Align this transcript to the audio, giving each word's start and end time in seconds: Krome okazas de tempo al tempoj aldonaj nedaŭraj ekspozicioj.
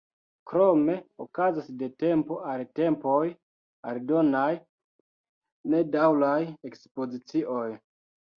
Krome 0.51 0.93
okazas 1.25 1.67
de 1.81 1.89
tempo 2.03 2.37
al 2.53 2.63
tempoj 2.79 3.19
aldonaj 3.91 4.47
nedaŭraj 5.75 6.41
ekspozicioj. 6.73 7.69